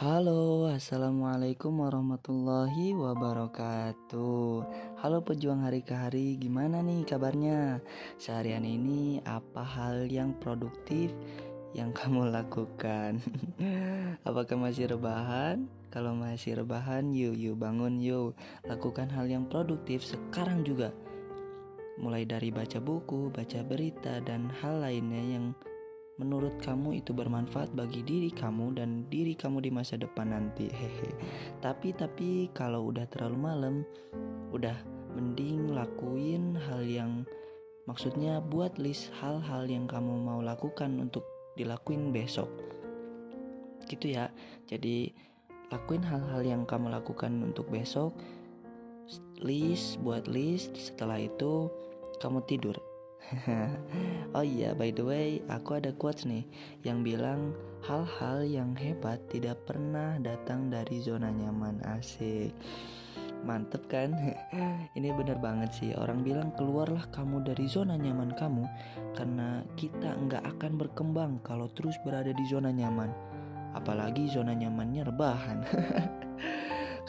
Halo, 0.00 0.64
assalamualaikum 0.64 1.84
warahmatullahi 1.84 2.96
wabarakatuh. 2.96 4.64
Halo 4.96 5.20
pejuang 5.20 5.60
hari 5.60 5.84
ke 5.84 5.92
hari, 5.92 6.40
gimana 6.40 6.80
nih 6.80 7.04
kabarnya? 7.04 7.84
Seharian 8.16 8.64
ini 8.64 9.20
apa 9.28 9.60
hal 9.60 10.08
yang 10.08 10.32
produktif 10.40 11.12
yang 11.76 11.92
kamu 12.00 12.32
lakukan? 12.32 13.20
Apakah 14.28 14.56
masih 14.56 14.88
rebahan? 14.88 15.68
Kalau 15.92 16.16
masih 16.16 16.64
rebahan, 16.64 17.12
yuk 17.12 17.36
yuk 17.36 17.60
bangun 17.60 18.00
yuk, 18.00 18.32
lakukan 18.64 19.12
hal 19.12 19.28
yang 19.28 19.44
produktif 19.52 20.00
sekarang 20.00 20.64
juga. 20.64 20.96
Mulai 22.00 22.24
dari 22.24 22.48
baca 22.48 22.80
buku, 22.80 23.28
baca 23.28 23.60
berita, 23.68 24.16
dan 24.24 24.48
hal 24.64 24.80
lainnya 24.80 25.20
yang 25.36 25.52
menurut 26.20 26.60
kamu 26.60 27.00
itu 27.00 27.16
bermanfaat 27.16 27.72
bagi 27.72 28.04
diri 28.04 28.28
kamu 28.28 28.76
dan 28.76 29.08
diri 29.08 29.32
kamu 29.32 29.64
di 29.64 29.72
masa 29.72 29.96
depan 29.96 30.36
nanti 30.36 30.68
hehe. 30.68 31.10
Tapi 31.64 31.96
tapi 31.96 32.52
kalau 32.52 32.92
udah 32.92 33.08
terlalu 33.08 33.38
malam 33.40 33.74
udah 34.52 34.76
mending 35.16 35.72
lakuin 35.72 36.52
hal 36.68 36.84
yang 36.84 37.24
maksudnya 37.88 38.44
buat 38.44 38.76
list 38.76 39.08
hal-hal 39.24 39.64
yang 39.64 39.88
kamu 39.88 40.20
mau 40.20 40.44
lakukan 40.44 40.92
untuk 41.00 41.24
dilakuin 41.56 42.12
besok. 42.12 42.52
Gitu 43.88 44.12
ya. 44.12 44.28
Jadi 44.68 45.08
lakuin 45.72 46.04
hal-hal 46.04 46.44
yang 46.44 46.62
kamu 46.68 46.92
lakukan 46.92 47.32
untuk 47.40 47.72
besok 47.72 48.12
list 49.40 49.96
buat 50.04 50.28
list 50.28 50.76
setelah 50.76 51.18
itu 51.18 51.66
kamu 52.20 52.44
tidur 52.44 52.76
oh 54.36 54.44
iya, 54.44 54.74
by 54.74 54.90
the 54.90 55.04
way, 55.04 55.28
aku 55.46 55.78
ada 55.78 55.94
quotes 55.94 56.26
nih 56.26 56.44
yang 56.82 57.06
bilang 57.06 57.54
hal-hal 57.86 58.42
yang 58.44 58.74
hebat 58.74 59.22
tidak 59.30 59.60
pernah 59.64 60.18
datang 60.18 60.68
dari 60.68 60.98
zona 61.00 61.30
nyaman 61.30 61.80
asik. 61.98 62.52
Mantep 63.40 63.88
kan? 63.88 64.12
Ini 64.98 65.16
bener 65.16 65.40
banget 65.40 65.72
sih 65.72 65.90
Orang 65.96 66.20
bilang 66.20 66.52
keluarlah 66.60 67.08
kamu 67.08 67.40
dari 67.40 67.64
zona 67.72 67.96
nyaman 67.96 68.36
kamu 68.36 68.68
Karena 69.16 69.64
kita 69.80 70.12
nggak 70.12 70.44
akan 70.44 70.76
berkembang 70.76 71.40
kalau 71.40 71.72
terus 71.72 71.96
berada 72.04 72.36
di 72.36 72.44
zona 72.44 72.68
nyaman 72.68 73.08
Apalagi 73.72 74.28
zona 74.28 74.52
nyamannya 74.52 75.02
rebahan 75.08 75.58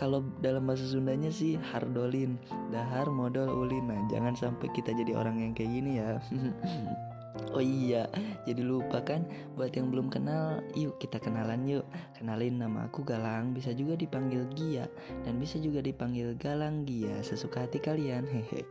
kalau 0.00 0.24
dalam 0.40 0.64
bahasa 0.64 0.88
Sundanya 0.88 1.28
sih 1.28 1.60
hardolin 1.60 2.40
dahar 2.72 3.12
modal 3.12 3.52
ulin 3.52 3.92
nah 3.92 4.00
jangan 4.08 4.32
sampai 4.32 4.72
kita 4.72 4.96
jadi 4.96 5.12
orang 5.12 5.44
yang 5.44 5.52
kayak 5.52 5.68
gini 5.76 6.00
ya 6.00 6.16
Oh 7.54 7.62
iya, 7.62 8.10
jadi 8.42 8.62
lupa 8.62 9.02
kan 9.06 9.22
buat 9.54 9.70
yang 9.74 9.90
belum 9.90 10.10
kenal, 10.10 10.62
yuk 10.74 10.98
kita 10.98 11.22
kenalan 11.22 11.62
yuk. 11.62 11.86
Kenalin 12.18 12.58
nama 12.58 12.90
aku 12.90 13.06
Galang, 13.06 13.54
bisa 13.54 13.70
juga 13.70 13.94
dipanggil 13.94 14.50
Gia 14.54 14.86
dan 15.22 15.38
bisa 15.38 15.58
juga 15.62 15.78
dipanggil 15.78 16.34
Galang 16.38 16.82
Gia, 16.86 17.22
sesuka 17.22 17.66
hati 17.66 17.78
kalian. 17.78 18.26
Hehe. 18.34 18.66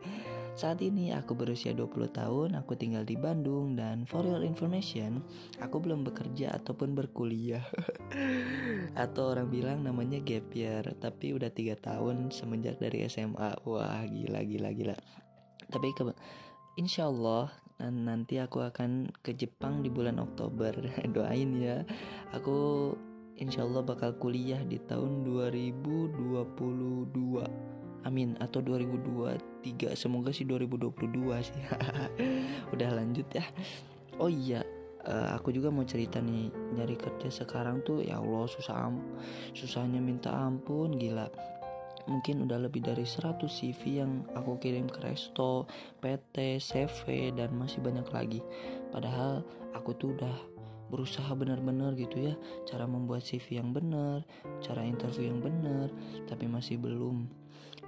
Saat 0.57 0.81
ini 0.81 1.13
aku 1.13 1.37
berusia 1.37 1.75
20 1.75 2.09
tahun, 2.13 2.49
aku 2.57 2.73
tinggal 2.73 3.05
di 3.05 3.17
Bandung 3.19 3.77
dan 3.77 4.05
for 4.05 4.25
your 4.25 4.41
information, 4.41 5.21
aku 5.61 5.81
belum 5.81 6.03
bekerja 6.07 6.55
ataupun 6.57 6.95
berkuliah. 6.97 7.63
Atau 9.03 9.35
orang 9.35 9.49
bilang 9.49 9.83
namanya 9.85 10.19
gap 10.21 10.49
year, 10.53 10.83
tapi 10.97 11.33
udah 11.37 11.49
tiga 11.53 11.75
tahun 11.77 12.33
semenjak 12.33 12.81
dari 12.81 13.05
SMA. 13.05 13.61
Wah, 13.65 14.03
gila 14.07 14.41
gila 14.45 14.71
gila. 14.73 14.97
Tapi 15.69 15.93
ke 15.93 16.03
Insya 16.79 17.11
Allah 17.11 17.51
nanti 17.79 18.39
aku 18.39 18.63
akan 18.63 19.11
ke 19.23 19.33
Jepang 19.35 19.83
di 19.83 19.89
bulan 19.91 20.19
Oktober. 20.19 20.73
Doain 21.15 21.51
ya. 21.55 21.83
Aku 22.35 22.91
insya 23.39 23.63
Allah 23.63 23.83
bakal 23.83 24.13
kuliah 24.19 24.59
di 24.67 24.79
tahun 24.83 25.23
2022 25.23 27.69
amin 28.03 28.35
atau 28.39 28.63
2023 28.63 29.48
semoga 29.95 30.31
sih 30.31 30.47
2022 30.47 31.45
sih. 31.45 31.59
Udah 32.73 32.89
lanjut 32.95 33.27
ya. 33.33 33.45
Oh 34.19 34.27
iya 34.27 34.63
uh, 35.07 35.35
aku 35.35 35.55
juga 35.55 35.71
mau 35.71 35.85
cerita 35.87 36.19
nih. 36.19 36.51
Nyari 36.75 36.95
kerja 36.99 37.29
sekarang 37.31 37.85
tuh 37.85 38.03
ya 38.03 38.19
Allah 38.19 38.45
susah 38.49 38.91
susahnya 39.55 40.03
minta 40.03 40.33
ampun 40.33 40.97
gila. 40.97 41.29
Mungkin 42.09 42.41
udah 42.41 42.57
lebih 42.65 42.81
dari 42.81 43.05
100 43.05 43.37
CV 43.45 44.01
yang 44.01 44.25
aku 44.33 44.57
kirim 44.57 44.89
ke 44.89 44.97
resto, 45.05 45.69
PT, 46.01 46.57
CV 46.57 47.29
dan 47.37 47.53
masih 47.53 47.85
banyak 47.85 48.07
lagi. 48.09 48.41
Padahal 48.89 49.45
aku 49.77 49.93
tuh 49.93 50.17
udah 50.17 50.33
berusaha 50.89 51.29
benar-benar 51.37 51.93
gitu 51.93 52.33
ya. 52.33 52.35
Cara 52.65 52.89
membuat 52.89 53.21
CV 53.21 53.61
yang 53.61 53.77
benar, 53.77 54.25
cara 54.57 54.81
interview 54.81 55.29
yang 55.29 55.37
benar, 55.37 55.93
tapi 56.25 56.49
masih 56.49 56.81
belum 56.81 57.29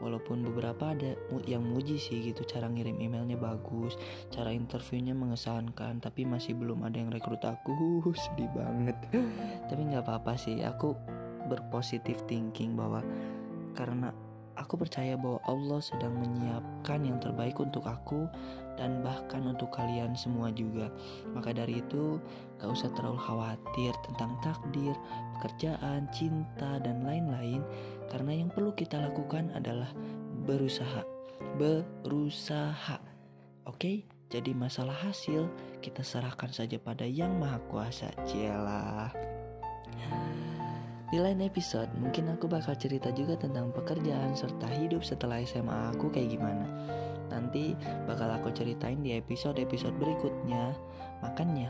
walaupun 0.02 0.42
beberapa 0.50 0.92
ada 0.92 1.14
yang 1.46 1.62
muji 1.62 2.02
sih 2.02 2.34
gitu 2.34 2.42
cara 2.44 2.66
ngirim 2.68 2.98
emailnya 2.98 3.38
bagus 3.38 3.96
cara 4.34 4.50
interviewnya 4.50 5.14
mengesankan 5.14 6.02
tapi 6.02 6.26
masih 6.26 6.58
belum 6.58 6.84
ada 6.84 6.98
yang 6.98 7.14
rekrut 7.14 7.46
aku. 7.46 8.02
Sedih 8.24 8.50
banget. 8.52 8.98
Tapi 9.70 9.82
nggak 9.88 10.04
apa-apa 10.04 10.34
sih 10.36 10.66
aku 10.66 10.98
berpositif 11.48 12.26
thinking 12.26 12.74
bahwa 12.74 13.06
karena 13.78 14.12
aku 14.62 14.78
percaya 14.78 15.18
bahwa 15.18 15.42
Allah 15.50 15.82
sedang 15.82 16.14
menyiapkan 16.22 17.02
yang 17.02 17.18
terbaik 17.18 17.58
untuk 17.58 17.84
aku 17.90 18.30
dan 18.78 19.02
bahkan 19.02 19.42
untuk 19.50 19.74
kalian 19.74 20.14
semua 20.14 20.54
juga. 20.54 20.94
Maka 21.34 21.52
dari 21.52 21.82
itu, 21.82 22.22
gak 22.62 22.70
usah 22.70 22.90
terlalu 22.94 23.20
khawatir 23.20 23.92
tentang 24.06 24.38
takdir, 24.46 24.94
pekerjaan, 25.38 26.06
cinta, 26.14 26.78
dan 26.80 27.02
lain-lain 27.02 27.66
karena 28.14 28.46
yang 28.46 28.50
perlu 28.54 28.72
kita 28.78 29.02
lakukan 29.02 29.50
adalah 29.58 29.90
berusaha. 30.46 31.02
Berusaha. 31.58 33.02
Oke? 33.66 34.06
Jadi 34.32 34.56
masalah 34.56 34.96
hasil 34.96 35.52
kita 35.84 36.08
serahkan 36.08 36.56
saja 36.56 36.80
pada 36.80 37.04
Yang 37.04 37.36
Maha 37.36 37.60
Kuasa. 37.68 38.08
Cialah. 38.24 39.41
Di 41.12 41.20
lain 41.20 41.44
episode, 41.44 41.92
mungkin 42.00 42.32
aku 42.32 42.48
bakal 42.48 42.72
cerita 42.80 43.12
juga 43.12 43.36
tentang 43.36 43.76
pekerjaan 43.76 44.32
serta 44.32 44.64
hidup 44.80 45.04
setelah 45.04 45.44
SMA 45.44 45.92
aku 45.92 46.08
kayak 46.08 46.40
gimana. 46.40 46.64
Nanti 47.28 47.76
bakal 48.08 48.32
aku 48.32 48.48
ceritain 48.56 49.04
di 49.04 49.20
episode-episode 49.20 49.92
berikutnya. 50.00 50.72
Makanya, 51.20 51.68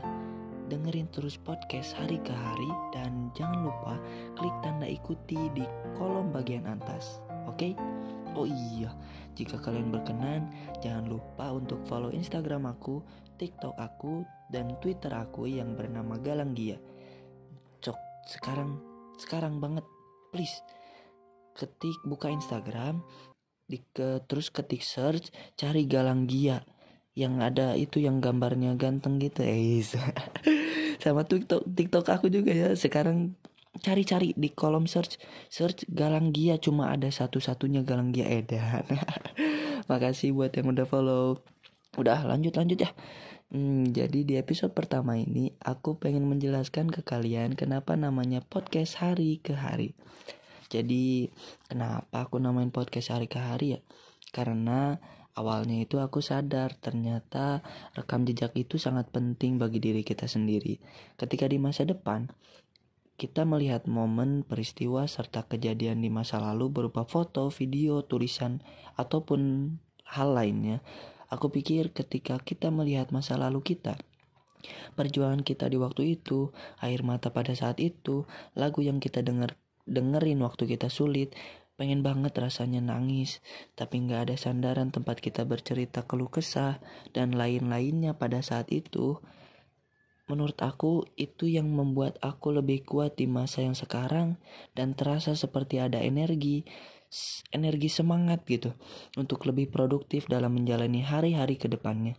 dengerin 0.70 1.10
terus 1.10 1.42
podcast 1.42 1.98
hari 1.98 2.22
ke 2.22 2.30
hari 2.30 2.70
dan 2.94 3.34
jangan 3.34 3.66
lupa 3.66 3.98
klik 4.38 4.54
tanda 4.62 4.86
ikuti 4.86 5.50
di 5.50 5.66
kolom 5.98 6.30
bagian 6.30 6.62
atas. 6.70 7.18
Oke? 7.50 7.74
Okay? 7.74 7.98
Oh 8.38 8.46
iya, 8.46 8.94
jika 9.34 9.58
kalian 9.58 9.90
berkenan, 9.90 10.54
jangan 10.86 11.18
lupa 11.18 11.50
untuk 11.50 11.82
follow 11.90 12.14
Instagram 12.14 12.70
aku, 12.70 13.02
TikTok 13.42 13.74
aku, 13.74 14.22
dan 14.54 14.78
Twitter 14.78 15.10
aku 15.10 15.50
yang 15.50 15.74
bernama 15.74 16.14
Galang 16.22 16.54
Gia. 16.54 16.78
Cok, 17.82 17.98
sekarang, 18.30 18.91
sekarang 19.20 19.58
banget, 19.58 19.84
please. 20.30 20.62
Ketik 21.52 22.00
buka 22.08 22.32
Instagram, 22.32 23.04
di 23.68 23.80
ke, 23.92 24.24
terus 24.24 24.48
ketik 24.48 24.80
search, 24.80 25.28
cari 25.56 25.84
Galang 25.84 26.24
Gia 26.28 26.64
yang 27.12 27.44
ada 27.44 27.76
itu 27.76 28.00
yang 28.00 28.24
gambarnya 28.24 28.72
ganteng 28.80 29.20
gitu 29.20 29.44
eh 29.44 29.84
sama 31.04 31.28
TikTok 31.28 31.68
TikTok 31.68 32.08
aku 32.08 32.32
juga 32.32 32.56
ya. 32.56 32.72
Sekarang 32.72 33.36
cari-cari 33.84 34.32
di 34.32 34.48
kolom 34.52 34.88
search 34.88 35.20
search 35.52 35.84
Galang 35.92 36.32
Gia 36.32 36.56
cuma 36.56 36.88
ada 36.88 37.12
satu-satunya 37.12 37.84
Galang 37.84 38.16
Gia 38.16 38.28
Edan. 38.32 38.88
Makasih 39.92 40.32
buat 40.32 40.56
yang 40.56 40.72
udah 40.72 40.88
follow. 40.88 41.40
Udah 42.00 42.24
lanjut 42.24 42.56
lanjut 42.56 42.88
ya 42.88 42.90
hmm, 43.52 43.92
jadi 43.92 44.18
di 44.24 44.34
episode 44.40 44.72
pertama 44.72 45.20
ini 45.20 45.52
aku 45.60 46.00
pengen 46.00 46.26
menjelaskan 46.26 46.88
ke 46.88 47.04
kalian 47.04 47.54
kenapa 47.54 47.94
namanya 47.94 48.40
podcast 48.40 48.98
hari 48.98 49.38
ke 49.38 49.54
hari 49.54 49.94
jadi 50.72 51.28
kenapa 51.68 52.24
aku 52.24 52.40
namain 52.40 52.72
podcast 52.72 53.12
hari 53.12 53.28
ke 53.28 53.36
hari 53.36 53.76
ya 53.76 53.80
karena 54.32 54.96
Awalnya 55.32 55.80
itu 55.80 55.96
aku 55.96 56.20
sadar 56.20 56.76
ternyata 56.76 57.64
rekam 57.96 58.28
jejak 58.28 58.52
itu 58.52 58.76
sangat 58.76 59.08
penting 59.08 59.56
bagi 59.56 59.80
diri 59.80 60.04
kita 60.04 60.28
sendiri. 60.28 60.76
Ketika 61.16 61.48
di 61.48 61.56
masa 61.56 61.88
depan, 61.88 62.28
kita 63.16 63.48
melihat 63.48 63.88
momen, 63.88 64.44
peristiwa, 64.44 65.08
serta 65.08 65.48
kejadian 65.48 66.04
di 66.04 66.12
masa 66.12 66.36
lalu 66.36 66.68
berupa 66.68 67.08
foto, 67.08 67.48
video, 67.48 68.04
tulisan, 68.04 68.60
ataupun 69.00 69.72
hal 70.04 70.36
lainnya. 70.36 70.84
Aku 71.32 71.48
pikir 71.48 71.96
ketika 71.96 72.36
kita 72.36 72.68
melihat 72.68 73.08
masa 73.08 73.40
lalu 73.40 73.64
kita, 73.64 73.96
perjuangan 74.92 75.40
kita 75.40 75.72
di 75.72 75.80
waktu 75.80 76.20
itu, 76.20 76.52
air 76.84 77.00
mata 77.00 77.32
pada 77.32 77.56
saat 77.56 77.80
itu, 77.80 78.28
lagu 78.52 78.84
yang 78.84 79.00
kita 79.00 79.24
dengar 79.24 79.56
dengerin 79.88 80.44
waktu 80.44 80.68
kita 80.76 80.92
sulit, 80.92 81.32
Pengen 81.72 82.04
banget 82.04 82.36
rasanya 82.36 82.78
nangis, 82.78 83.40
tapi 83.74 84.04
nggak 84.04 84.28
ada 84.28 84.36
sandaran 84.36 84.92
tempat 84.92 85.24
kita 85.24 85.48
bercerita 85.48 86.04
keluh 86.04 86.28
kesah 86.28 86.84
dan 87.16 87.32
lain-lainnya 87.34 88.14
pada 88.14 88.38
saat 88.38 88.68
itu. 88.70 89.18
menurut 90.30 90.54
aku 90.64 91.04
itu 91.18 91.50
yang 91.50 91.68
membuat 91.68 92.16
aku 92.24 92.54
lebih 92.54 92.86
kuat 92.88 93.18
di 93.20 93.26
masa 93.28 93.66
yang 93.66 93.76
sekarang 93.76 94.40
dan 94.72 94.94
terasa 94.96 95.36
seperti 95.36 95.82
ada 95.82 96.00
energi 96.00 96.64
energi 97.52 97.92
semangat 97.92 98.44
gitu 98.48 98.72
untuk 99.20 99.44
lebih 99.44 99.68
produktif 99.68 100.24
dalam 100.28 100.56
menjalani 100.56 101.04
hari-hari 101.04 101.60
ke 101.60 101.68
depannya. 101.68 102.16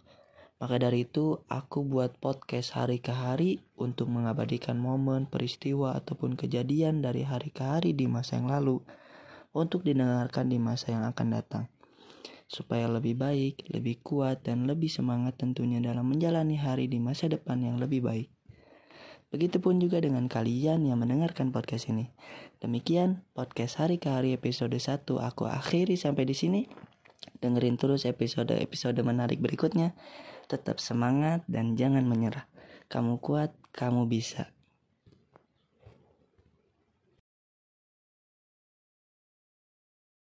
Maka 0.63 0.79
dari 0.79 1.03
itu, 1.03 1.43
aku 1.51 1.83
buat 1.83 2.23
podcast 2.23 2.79
hari 2.79 3.03
ke 3.03 3.11
hari 3.11 3.59
untuk 3.75 4.07
mengabadikan 4.07 4.79
momen, 4.79 5.27
peristiwa, 5.27 5.91
ataupun 5.99 6.39
kejadian 6.39 7.03
dari 7.03 7.27
hari 7.27 7.51
ke 7.51 7.67
hari 7.67 7.91
di 7.91 8.07
masa 8.07 8.39
yang 8.39 8.47
lalu 8.47 8.79
untuk 9.51 9.83
didengarkan 9.83 10.47
di 10.47 10.57
masa 10.63 10.95
yang 10.95 11.03
akan 11.03 11.27
datang. 11.35 11.63
Supaya 12.47 12.87
lebih 12.87 13.17
baik, 13.19 13.67
lebih 13.75 14.01
kuat, 14.07 14.47
dan 14.47 14.63
lebih 14.63 14.87
semangat 14.87 15.35
tentunya 15.35 15.83
dalam 15.83 16.07
menjalani 16.07 16.55
hari 16.55 16.87
di 16.87 17.01
masa 17.01 17.29
depan 17.29 17.59
yang 17.59 17.75
lebih 17.75 17.99
baik. 17.99 18.32
Begitupun 19.33 19.81
juga 19.81 19.97
dengan 19.97 20.29
kalian 20.29 20.85
yang 20.85 21.01
mendengarkan 21.01 21.49
podcast 21.49 21.89
ini. 21.89 22.13
Demikian 22.61 23.25
podcast 23.33 23.81
hari 23.81 23.97
ke 23.97 24.05
hari 24.05 24.29
episode 24.37 24.77
1 24.77 25.09
aku 25.09 25.49
akhiri 25.49 25.97
sampai 25.97 26.29
di 26.29 26.37
sini. 26.37 26.69
Dengerin 27.41 27.81
terus 27.81 28.05
episode-episode 28.05 29.01
menarik 29.01 29.41
berikutnya. 29.41 29.97
Tetap 30.45 30.77
semangat 30.77 31.41
dan 31.49 31.73
jangan 31.73 32.05
menyerah. 32.05 32.45
Kamu 32.93 33.17
kuat, 33.25 33.57
kamu 33.73 34.05
bisa. 34.05 34.53